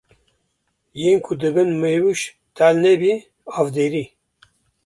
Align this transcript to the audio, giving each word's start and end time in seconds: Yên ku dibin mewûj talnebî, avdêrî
Yên 1.01 1.17
ku 1.25 1.33
dibin 1.41 1.69
mewûj 1.81 2.19
talnebî, 2.55 3.13
avdêrî 3.59 4.05